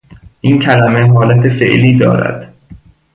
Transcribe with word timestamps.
این 0.41 0.59
کلمه 0.59 1.13
حالت 1.13 1.49
فعلی 1.49 1.97
دارد 1.97 2.53